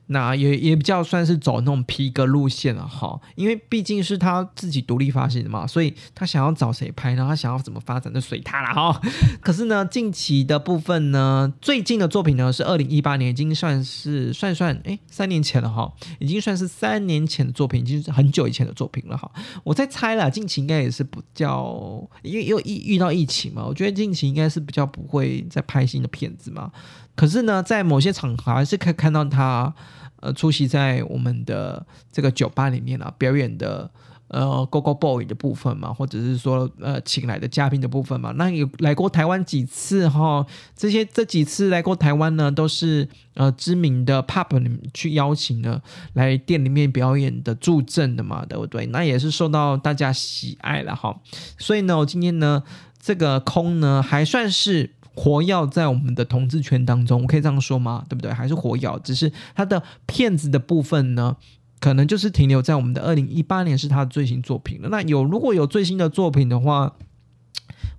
[0.06, 9.00] 那也也比较算是走那种皮革路线了哈，因为毕竟是他自己独立发行的嘛，所以他想要找谁拍，然后他想要怎么发展就随他了哈。
[9.40, 19.30] 可是呢，近期的部分呢，最近的作品呢是二零一八年，已经算是算算哎三年前了哈，已经算是三年前的作品，已经是很久以前的作品了哈。
[19.64, 26.72] 我在猜了，近期应该也是比较，因为又遇遇到疫情嘛，我觉得近期应该是比较不会再拍新的片子嘛。
[27.14, 29.72] 可是呢，在某些场合还是可以看到他，
[30.20, 33.90] 呃，出席在我们的这个酒吧里面啊，表演的
[34.28, 38.32] 呃，Go Go Boy 的部分嘛，或者是说呃，请来的嘉宾的部分嘛。
[38.36, 40.46] 那有来过台湾几次哈？
[40.74, 45.82] 这些这几次来过台湾呢，都是呃知名的 Pub 里去邀请的，
[46.14, 48.86] 来店里面表演的助阵的嘛，对不对？
[48.86, 51.14] 那也是受到大家喜爱了哈。
[51.58, 52.62] 所以呢，我今天呢，
[52.98, 54.94] 这个空呢，还算是。
[55.14, 58.04] 活药在我们的同志圈当中，我可以这样说吗？
[58.08, 58.32] 对不对？
[58.32, 61.36] 还是活药，只是他的骗子的部分呢，
[61.80, 64.88] 可能就是停留在我们的二零一八年是他的最新作品了。
[64.90, 66.94] 那有如果有最新的作品的话，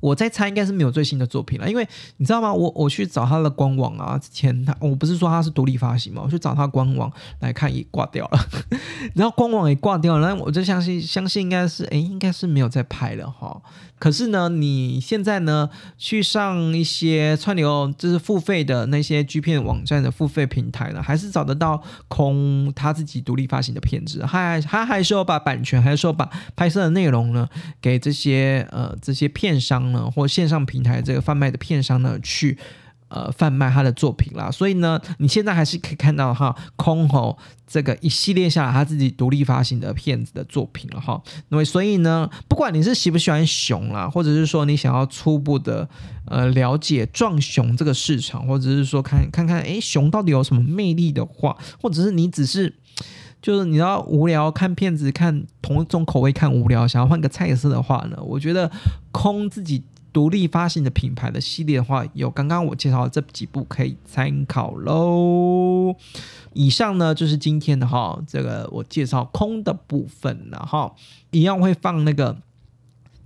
[0.04, 1.88] 我在猜应该是没有最新的作品了，因为
[2.18, 2.54] 你知道吗？
[2.54, 8.40] 我我去找他的官网啊，之前他我不是说他是独立发行嘛，我去找他官网来看也挂掉了，
[9.16, 13.62] 然后官网也挂掉了，那我就相信相信应该是哎应该是没有在拍了哈。
[13.98, 27.48] 可是呢，你现在呢去上一些串流就是付费的那些 G 片网站的付费平台呢，还是找得到空他自己独立发行的片子，还他还是要把版权，还是有把拍摄的内容呢
[27.80, 32.58] 给这些呃这些片商呢或线上平台这个贩卖的片商呢去。
[33.10, 37.38] 呃，贩卖他的作品啦，所以呢，你现在还是可以看到哈，空吼
[37.68, 41.22] 这个一系列下来他自己独立发行的片子的作品了哈。
[41.50, 45.88] 那么，所以呢，不管你是喜不喜欢熊啦，或者是说你想要初步的
[46.26, 52.74] 呃了解撞熊这个市场，或者是说看看看哎熊到底有什么魅力的话，或者是你只是
[53.44, 58.72] 就是你要无聊看片子看同一种口味看无聊，想要换个菜色的话呢，我觉得
[59.12, 59.84] 空自己。
[60.14, 65.96] 独立发行的品牌的系列的话，有刚刚我介绍的这几部可以参考喽。
[66.54, 70.94] 以上呢就是今天的哈，这个我介绍空的部分了哈，
[71.32, 72.38] 一样会放那个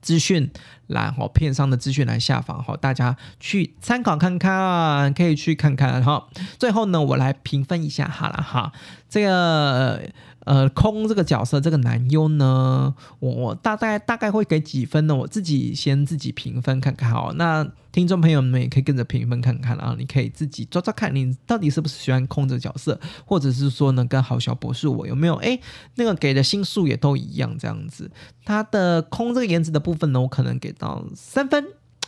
[0.01, 0.49] 资讯
[0.87, 6.27] 栏哈，片上的资讯栏下方哈，大家去参考看看，可以去看看哈。
[6.57, 8.71] 最后呢，我来评分一下好了哈，
[9.09, 10.01] 这个。
[10.47, 15.13] 呃，空这个角色，这个男优呢，我我大概大概会给几分呢？
[15.13, 17.33] 我自己先自己评分看看哦。
[17.35, 25.59] 那听众朋友们也可以跟着评分看看啊，你可以自己抓抓看，你到底是不是喜欢空这个角色，或者是说呢，跟好小博士我有没有哎
[25.95, 28.09] 那个给的星数也都一样这样子。
[28.45, 31.65] 他的空这个颜值的部分呢，我可能给到三分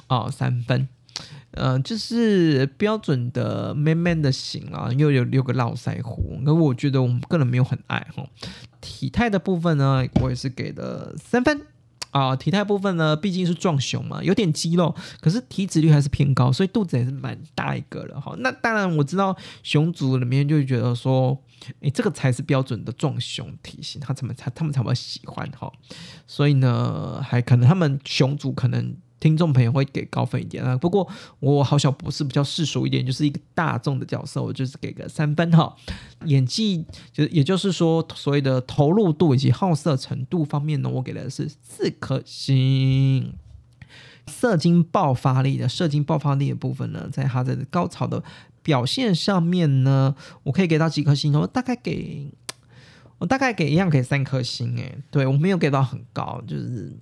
[0.08, 0.88] 哦，三分。
[1.51, 8.24] 呃，就是标准的 man man 的型啊，又有六个络腮胡，可我觉得我们个人没有很爱哈。
[8.80, 11.61] 体态的部分呢，我也是给了三分
[12.11, 12.36] 啊。
[12.36, 18.36] 体态部分呢，毕竟是壮熊嘛，有点肌肉，可是体脂率还是偏高，所以肚子也是蛮大一个了哈。
[18.38, 21.38] 那当然我知道熊族里面就觉得说，
[21.82, 25.70] 哎，这个才是标准的壮熊体型，他怎么才他们才会喜欢哈。
[26.28, 28.95] 所以呢，还可能他们熊族可能。
[29.20, 31.07] 听众朋友会给高分一点啊，不过
[31.39, 35.76] 我好小博士比较世俗一点，就是一个大众的角色，我就是给个三分哈。
[36.26, 43.34] 演技就也就是说，所谓的投入度以及好色程度方面呢，我给的是四颗星。
[44.28, 48.24] 射精爆发力的射精爆发力的部分呢，在他的高潮的
[48.61, 52.32] 表现上面呢，我可以给到几颗星我大概给。
[53.20, 56.97] 我大概给一样给三颗星诶，对我没有给到很高，就是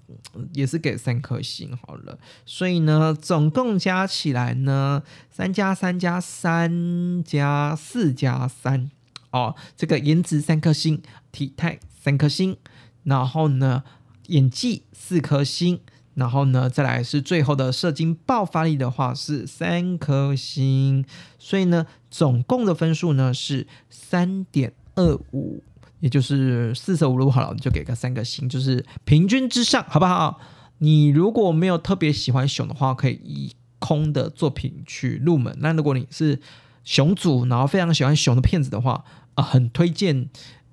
[0.52, 2.18] 也是给三颗星好了。
[2.44, 8.90] 所以呢，总共加起来呢，三加三加三加四加三
[9.30, 11.02] 哦，这个颜值三颗星，
[11.32, 12.58] 体态三颗星，
[13.04, 13.84] 然后呢
[14.26, 15.80] 演技四颗星，
[16.16, 21.06] 然后呢再来是最后的射精爆发力的话是三颗星，
[21.38, 25.62] 所以呢总共的分数呢是三点二五。
[26.00, 30.40] 也就是四舍五入好了，你就给个三个星，就是平均之上，好不好？
[30.80, 35.56] 你如果没有特别喜欢熊的话，可以以空的作品去入门。
[35.60, 36.40] 那如果你是
[36.84, 40.30] 熊组，然后非常喜欢熊的片子的话，啊，很推荐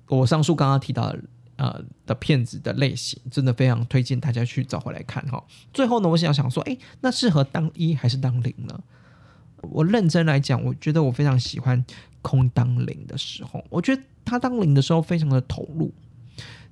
[0.07, 1.19] 我上述刚刚提到的
[1.55, 5.43] 呃的片子的类型，真的非常推荐大家去找回来看哈。
[5.73, 8.79] 最后呢，我想想说，哎，那适合当一还是当零呢？
[9.71, 11.83] 我认真来讲，我觉得我非常喜欢
[12.21, 14.01] 空当零的时候，我觉得。
[14.27, 15.93] 他当零的时候非常的投入，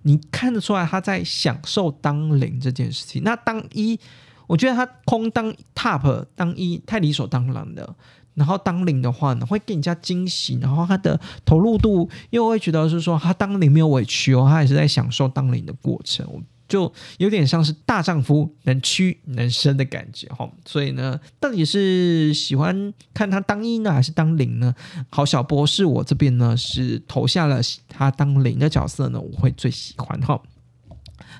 [0.02, 3.22] 你看得出来他在享受当零这件事情。
[3.22, 4.00] 那当一，
[4.48, 7.96] 我觉得他空当 top 当一太理所当然的，
[8.34, 16.26] 然后当零的话呢，会给人家惊喜，然后他的投入度又会觉得是说他当零没有委屈哦，他也是在享受当零的过程。
[16.68, 24.74] 就有点像是大丈夫能屈能伸的感觉哈，所以呢，到底是喜欢看他当一呢，还是当零呢？
[25.10, 30.42] 好，小波是，我这边呢是投下了他当零的角色呢，我会最喜欢哈。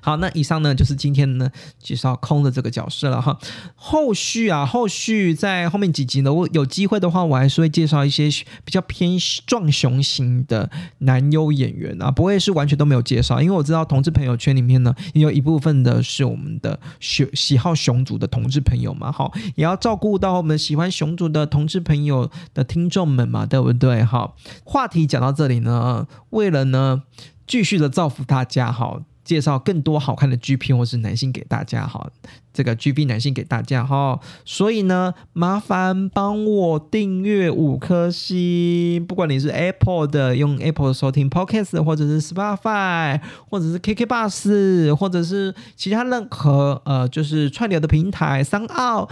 [0.04, 1.50] 好，那以上呢就是今天呢
[1.80, 3.40] 介绍空的这个角色了哈。
[3.74, 8.28] 后续啊，后续在后面几集呢，我有机会的话，我还是会介绍一些
[8.66, 24.04] 比较偏壮雄型的男优演员啊，不会是完全都没有介绍，因为我知道同志朋友圈里面呢，也有一部分的是我们的喜喜好熊族的同志朋友嘛，好，也要照顾到我们喜欢熊族的同志朋友的听众们嘛，对不对？
[24.04, 24.36] 好，
[24.66, 27.04] 话题讲到这里呢，为了呢
[27.48, 29.04] 继续的造福大家，好。
[29.24, 32.10] 介绍更多好看的 G 片或是男性给大家哈，
[32.54, 43.20] 这个 G B 男性给大家哈，所以呢，麻烦帮我订阅五颗星，不管你是 Apple 的用 Apple 收听 Podcast，或者是 Spotify，
[43.50, 49.10] 或者是 KK Bus，或者是其他任何呃就是串流的平台，三奥，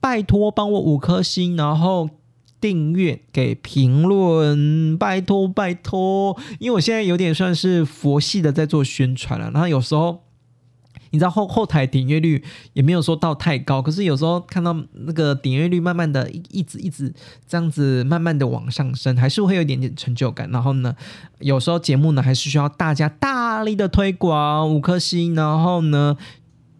[0.00, 2.08] 拜托帮我五颗星，然后。
[2.60, 9.50] 订阅给评论，拜托拜托，因为我现在有点算是佛系的在做宣传了。
[9.50, 10.22] 然后有时候
[11.10, 17.12] 你知道后后台点阅率也没有说到太高，可是有时候看到那个点阅率慢慢的一一直一直
[17.48, 20.48] 这样子慢慢的往上升，还是会有一点点成就感。
[20.50, 20.94] 然后呢，
[21.38, 26.16] 有时候节目呢还是需要大家大力的推广，五颗星，然后呢。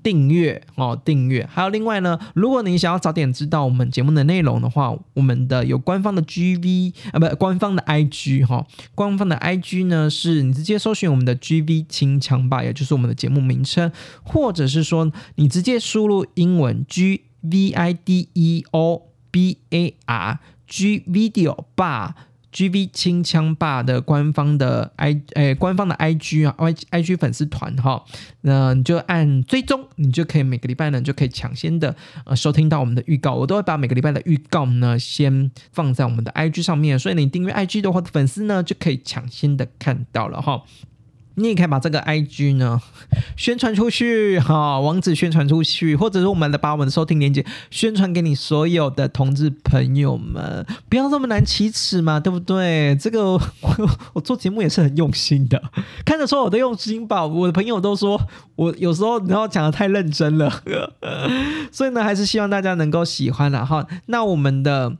[0.02, 1.46] 订阅哦，订阅。
[1.52, 13.90] 还有另外呢，如果你想要早点知道我们节目的内容的话，我们的有官方的 GV 啊，不，官方的 IG 哈，官方的 IG 呢是你直接搜寻我们的 GV 清枪吧，也就是我们的节目名称，
[14.22, 22.12] 或者是说你直接输入英文 G V I D E O B A R G Video Bar。
[22.52, 28.04] G V 清枪霸的官方的 I 诶，官方的 I G 啊，I I G 粉丝团哈，
[28.42, 31.94] 那你就按追踪，你就可以每个礼拜呢就可以抢先的
[32.24, 40.62] 呃收听到我们的预告，我都会把每个礼拜的预告呢先放在我们的 I G 上面，所以你订阅 I G 的话，粉丝呢就可以抢先的看到了哈。
[41.40, 42.80] 你也可以把这个 IG 呢
[43.36, 52.94] 宣传出去，哈，网址宣传出去，或者是我们的把我们的收听链接宣传给你所有的同志朋友们，不要这么难启齿嘛，对不对？
[52.96, 53.40] 这个 我
[54.12, 55.62] 我做节目也是很用心的，
[56.04, 57.26] 看着说我都用心吧。
[57.26, 58.20] 我的朋友都说
[58.56, 60.62] 我有时候然后讲的太认真了，
[61.72, 63.86] 所以呢，还是希望大家能够喜欢的哈。
[64.06, 64.96] 那我们的。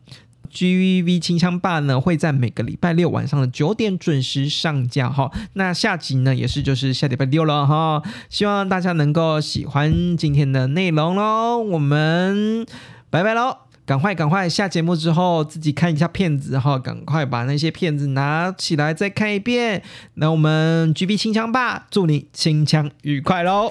[0.51, 12.67] G V V 清枪霸呢会在每个礼拜六晚上的九点准时上架哈，那下集呢也是就是下礼拜六了哈，希望大家能够喜欢今天的内容喽，我们
[13.09, 19.83] 拜拜喽，赶快赶快下节目之后自己看一下片子哈，赶快把那些片子拿起来再看一遍，
[20.15, 23.71] 那我们 G V 清枪霸祝你清枪愉快喽。